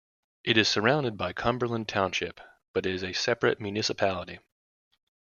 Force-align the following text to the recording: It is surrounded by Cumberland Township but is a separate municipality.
It 0.43 0.57
is 0.57 0.67
surrounded 0.67 1.15
by 1.15 1.31
Cumberland 1.31 1.87
Township 1.87 2.41
but 2.73 2.87
is 2.87 3.03
a 3.03 3.13
separate 3.13 3.61
municipality. 3.61 4.39